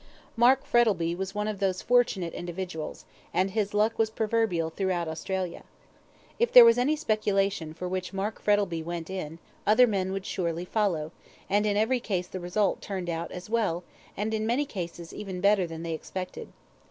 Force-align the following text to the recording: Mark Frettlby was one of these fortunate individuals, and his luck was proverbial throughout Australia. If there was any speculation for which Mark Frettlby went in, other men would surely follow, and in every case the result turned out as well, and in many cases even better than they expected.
Mark 0.35 0.65
Frettlby 0.65 1.13
was 1.13 1.35
one 1.35 1.47
of 1.47 1.59
these 1.59 1.83
fortunate 1.83 2.33
individuals, 2.33 3.05
and 3.35 3.51
his 3.51 3.71
luck 3.71 3.99
was 3.99 4.09
proverbial 4.09 4.71
throughout 4.71 5.07
Australia. 5.07 5.63
If 6.39 6.51
there 6.51 6.65
was 6.65 6.79
any 6.79 6.95
speculation 6.95 7.75
for 7.75 7.87
which 7.87 8.11
Mark 8.11 8.41
Frettlby 8.41 8.81
went 8.81 9.11
in, 9.11 9.37
other 9.67 9.85
men 9.85 10.11
would 10.11 10.25
surely 10.25 10.65
follow, 10.65 11.11
and 11.51 11.67
in 11.67 11.77
every 11.77 11.99
case 11.99 12.25
the 12.25 12.39
result 12.39 12.81
turned 12.81 13.11
out 13.11 13.31
as 13.31 13.47
well, 13.47 13.83
and 14.17 14.33
in 14.33 14.47
many 14.47 14.65
cases 14.65 15.13
even 15.13 15.39
better 15.39 15.67
than 15.67 15.83
they 15.83 15.93
expected. 15.93 16.51